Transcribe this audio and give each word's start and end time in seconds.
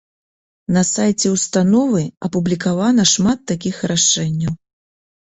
На 0.77 0.81
сайце 0.91 1.27
ўстановы 1.33 2.01
апублікавана 2.29 3.05
шмат 3.13 3.39
такіх 3.53 3.75
рашэнняў. 3.93 4.53